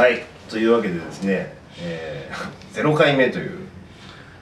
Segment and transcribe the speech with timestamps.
[0.00, 0.22] はい。
[0.48, 3.68] というわけでですね、えー、 0回目という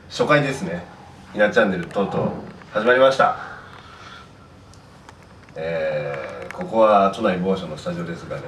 [0.09, 0.85] 初回ですね。
[1.33, 2.31] ひなチャンネルとうとう
[2.73, 3.37] 始まりました。
[5.57, 8.43] えー、ここは都内某所のスタジオですがね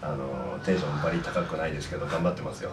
[0.00, 2.70] あのテンションバリ高くないですけど頑張ってますよ。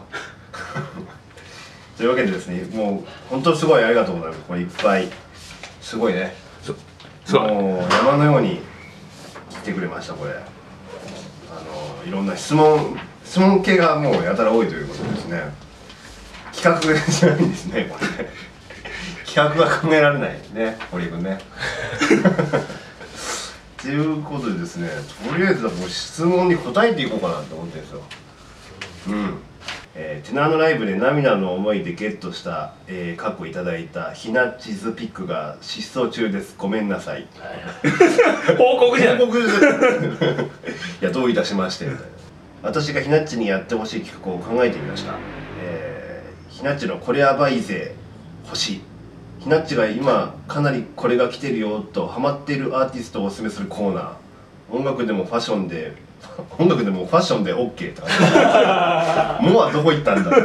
[1.97, 4.41] というわけでですねもう本当すごいありがとうございます。
[4.47, 5.09] これいっぱい。
[5.81, 6.33] すごいね。
[7.29, 8.61] もう山のように
[9.49, 10.31] 来てくれましたこれ。
[10.31, 10.35] あ
[12.05, 15.41] のいろんな質問質問系がもうやたら多いということですね。
[16.53, 16.79] 企画
[17.11, 18.23] じゃないんですねこれ。
[18.23, 18.29] ね
[19.25, 21.39] 企画が考えられないね堀江君ね。
[23.81, 24.89] ということでですね
[25.29, 28.01] とりあえずもう質問に答えていこうかなと思ってるんですよ。
[29.09, 29.37] うん。
[29.97, 36.55] えー、テナーのライブで涙の思いでゲットした、えー、過去いただいたひなチズピックが失踪中です。
[36.57, 37.27] ごめんなさい。
[38.57, 39.55] 報告じゃん報告です。
[41.01, 42.24] いやどういたしましてみたいな
[42.63, 45.13] 私がひなっちにやってほしい企画を考えてみました、
[45.61, 47.93] えー、ひなっちのこれやばいぜ。
[48.45, 48.81] 欲しい。
[49.39, 54.13] ひなっちが今かなりこれが来てるよとハマっているアーティストをおすすめするコーナー。
[54.71, 55.93] 音楽でもファッションで
[56.57, 58.07] 音楽でもファッションで OK とか。
[59.41, 60.31] ねもうはどこ行ったんだ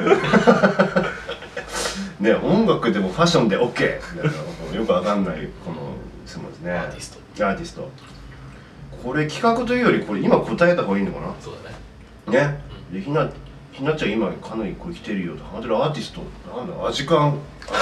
[2.20, 4.30] ね音楽でもファッションで OK みたい
[4.72, 5.76] なよくわかんないこの
[6.26, 6.72] 質問ですね。
[6.72, 7.46] アーティスト。
[7.46, 7.88] アーティスト。
[9.02, 11.34] これ企画というよりこれ今答えた方がいいのかな？
[11.40, 11.69] そうだね
[12.30, 12.60] ね。
[12.92, 13.28] でひな
[13.72, 16.22] ひなちゃん今かなりこれ来てるよとハマってるアーティスト
[16.56, 17.38] なんだアジカンアジ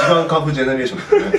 [0.07, 1.33] カンカンフジェネレーションですよね。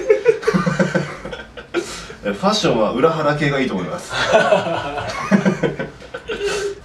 [2.26, 4.12] え ファッションは裏腹系がいいと思います。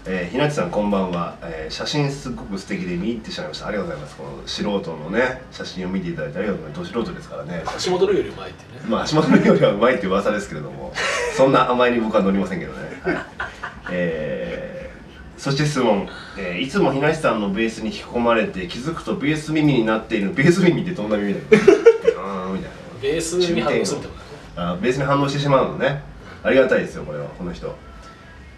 [0.07, 3.69] えー、ひなちさんこんばんは、えー写真すごく素敵で見入ってしまいました。
[3.69, 4.17] ありがとうございます。
[4.17, 6.93] この素人のね写真を見ていただいてありがとうございます。
[6.93, 7.63] ど素人ですからね。
[7.75, 8.83] 足元のよりうまいってね。
[8.87, 10.93] まあ足元のよりはうまいって噂ですけれども。
[11.35, 13.17] そんな甘えに僕は乗りませんけどね、はい。
[13.91, 14.44] えー
[15.37, 16.09] そして質問、
[16.39, 20.33] えーいつもひなしさんのベースに引き込まれて気づくとベース耳になっている。
[20.33, 21.45] ベース耳ってどんな耳だよ。
[22.19, 22.71] あーみたい
[23.03, 24.21] ベースに反応するってこと
[24.61, 24.69] だね。
[24.69, 26.03] なあベースに反応してしまうのね。
[26.43, 27.27] ありがたいですよこれは。
[27.27, 27.75] この人。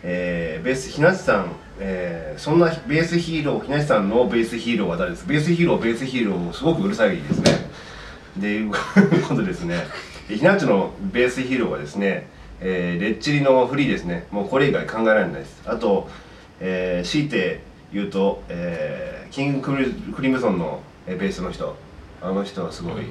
[0.03, 1.47] えーベースひなしさん、
[1.81, 5.25] えーそんなベースヒーローひなしさんのベースヒーローは誰です？
[5.25, 7.71] かベースヒーローベースヒーローすごくうるさいですね。
[8.37, 8.71] でいう
[9.27, 9.85] ことですね。
[10.29, 12.29] でひなっちのベースヒーローはですね、
[12.61, 14.27] えーレッチリのフリーですね。
[14.31, 15.63] もうこれ以外考えられないです。
[15.65, 16.09] あと、
[16.61, 17.61] えー強いて
[17.93, 19.77] 言うと、えーキング
[20.15, 21.77] クリムゾンの、えーベースの人。
[22.23, 23.05] あの人はすごい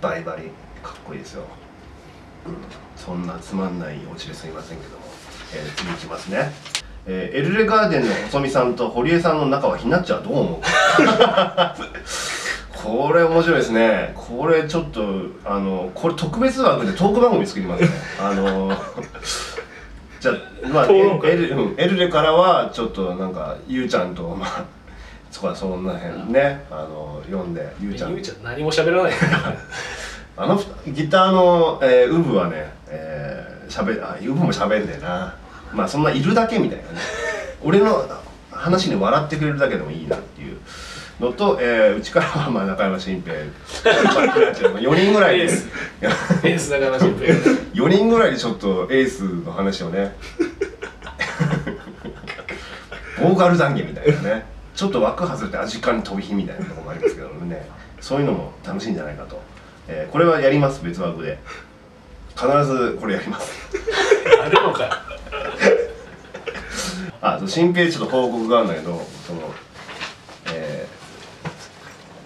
[0.00, 0.44] バリバリ
[0.82, 1.42] かっこいいですよ。
[2.96, 5.04] そんなつまんないオチですみませんけども、
[5.54, 6.52] えー次いきますね、
[7.06, 10.60] えーエルレガーデンの細見さんと堀江さんの仲はひなっちはどう思う？
[12.72, 14.12] これ面白いですね。
[14.14, 15.02] これちょっと
[15.44, 17.88] あのこれ特別枠でトーク番組作りますね。
[18.20, 18.70] あの
[20.72, 20.88] まあエ
[21.36, 24.64] ル,、うん、エルレからはちょっとなんかゆうちゃんとまあ
[25.30, 26.64] そこはそんな辺ね。
[26.70, 28.12] あの読んでゆうちゃん。
[28.12, 29.12] ゆうちゃん何も喋らない。
[30.38, 35.34] あの二ギターの、えーウブはね、えー、しゃべあウブもしゃべんねえな。
[35.72, 37.00] まあそんないるだけみたいなね。
[37.62, 38.06] 俺の
[38.50, 40.58] 話に笑ってくれるだけでもいいなっていう
[41.20, 43.34] のと、えーうちからはまあ中山新平
[43.84, 45.44] 4人ぐらいで。
[45.44, 45.68] エース。
[46.44, 47.28] エースだから心配
[47.74, 50.14] 4人ぐらいでちょっとエースの話をね
[53.20, 54.44] ボーカル談義みたいなね。
[54.74, 57.66] ちょっと枠外れてアジカンに飛び火みたいなところもありますけどね。
[58.00, 59.40] そういうのも楽しいんじゃないかと、
[59.88, 61.38] えーこれはやります別枠で。
[62.36, 63.52] 必ずこれやります。
[64.42, 64.84] あるのか。
[64.84, 64.90] よ
[67.22, 69.40] あそう新平ちょっと報告があるんだけどその
[70.52, 70.86] え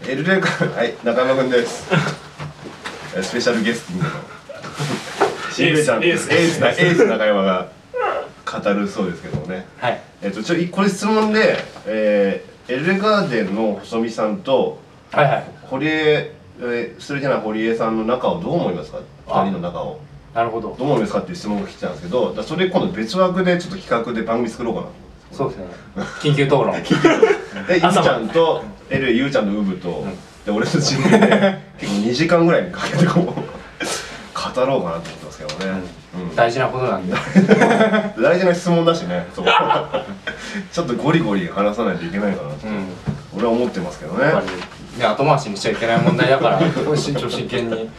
[0.03, 1.89] ー、エルレカはい中山君です。
[3.15, 4.11] えースペシャルゲストの。
[5.53, 6.33] 新平ちゃんエース。
[6.33, 7.69] エースなエース中山が
[8.45, 9.67] 語るそうですけどもね。
[9.79, 14.79] はいえっとちょいこれ質問で、えー、エルレガーデンの細見さんと
[15.13, 15.45] はいはい。
[15.69, 18.99] 堀江、えー、ストレートな堀江さんの仲をどう思いますか？
[19.29, 19.45] あ。
[19.45, 19.99] 二人の仲を。
[20.35, 20.77] なるほど。
[20.79, 24.87] どう思いますかっていう質問が来てたんですけどだそれ今度別枠でちょっと企画で番組作ろうかな。
[24.87, 24.93] と
[25.33, 25.67] そうですね。
[26.21, 26.73] 緊急討論。
[26.73, 30.05] でゆうちゃんとエルゆうちゃんのウブと、
[30.45, 33.33] で俺とチームで結構2時間ぐらいにかけてこう語
[34.67, 36.00] ろうかなと思ってますけどね、うん
[36.41, 37.15] 大事なことなんで。
[38.23, 39.45] 大事な質問だしねそう。
[40.73, 42.87] ちょっとゴリゴリ話さないといけないかなと、うん。
[43.37, 44.25] 俺は思ってますけどね。
[44.25, 44.47] やっぱり。
[44.99, 46.61] ね後回しにしちゃいけない問題だから
[46.97, 47.91] 慎重真剣に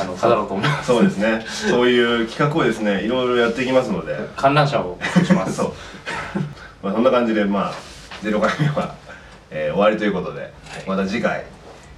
[0.00, 0.86] あの語ろうと思います。
[0.86, 1.44] そうですね。
[1.48, 4.16] そういう企画をですねいろいろやっていきますので。
[4.36, 5.56] 観覧車をします。
[5.56, 5.72] そう。
[6.82, 7.74] まあそんな感じでまあ
[8.24, 8.94] 0回目は、
[9.50, 10.52] えー終わりということで、
[10.86, 11.42] また次回、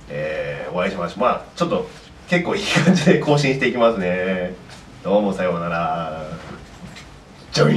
[0.09, 1.21] えーお会いしましょう。
[1.21, 1.87] まあちょっと
[2.29, 4.55] 結構いい感じで更新していきますね
[5.03, 6.25] どうもさようなら。
[7.53, 7.77] ジョイー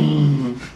[0.51, 0.74] ン。